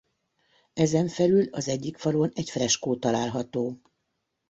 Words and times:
Ezen 0.73 1.07
felül 1.07 1.47
az 1.51 1.67
egyik 1.67 1.97
falon 1.97 2.31
egy 2.33 2.49
freskó 2.49 2.95
található. 2.95 3.79